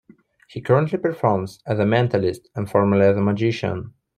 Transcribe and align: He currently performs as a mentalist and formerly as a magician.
He 0.49 0.61
currently 0.61 0.97
performs 0.97 1.59
as 1.67 1.77
a 1.77 1.83
mentalist 1.83 2.47
and 2.55 2.67
formerly 2.67 3.05
as 3.05 3.17
a 3.17 3.21
magician. 3.21 3.93